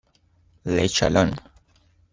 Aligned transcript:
Le 0.65 0.87
Chalon 0.87 1.29